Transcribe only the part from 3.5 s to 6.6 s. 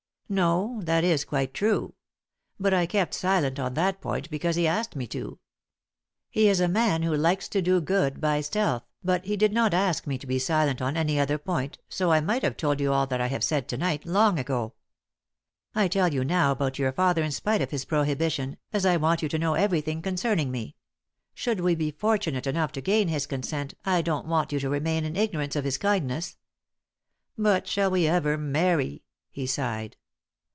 on that point because he asked me to. He